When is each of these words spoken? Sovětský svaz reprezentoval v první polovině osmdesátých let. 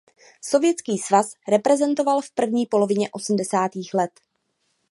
Sovětský 0.41 0.97
svaz 0.97 1.33
reprezentoval 1.47 2.21
v 2.21 2.31
první 2.31 2.65
polovině 2.65 3.09
osmdesátých 3.11 3.93
let. 3.93 4.11